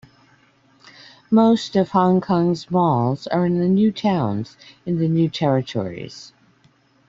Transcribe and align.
Most 1.29 1.75
of 1.75 1.89
Hong 1.89 2.21
Kong's 2.21 2.71
malls 2.71 3.27
are 3.27 3.45
in 3.45 3.59
the 3.59 3.67
New 3.69 3.91
Towns 3.91 4.57
in 4.83 4.97
the 4.97 5.07
New 5.07 5.29
Territories. 5.29 6.33